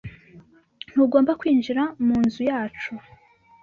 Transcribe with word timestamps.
Ntugomba 0.91 1.31
kwinjira 1.39 1.83
munzuyacu 2.05 2.93